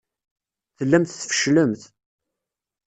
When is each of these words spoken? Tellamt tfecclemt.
Tellamt 0.77 1.11
tfecclemt. 1.21 1.81